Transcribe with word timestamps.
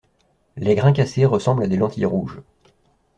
Les 0.57 0.73
grains 0.73 0.93
cassés 0.93 1.25
ressemblent 1.27 1.61
à 1.63 1.67
des 1.67 1.77
lentilles 1.77 2.07
rouges. 2.07 2.41